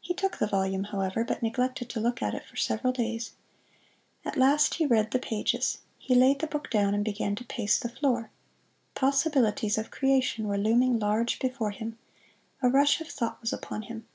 [0.00, 3.32] He took the volume, however, but neglected to look at it for several days.
[4.24, 5.80] At last he read the pages.
[5.98, 8.30] He laid the book down and began to pace the floor.
[8.94, 11.98] Possibilities of creation were looming large before him
[12.62, 14.06] a rush of thought was upon him.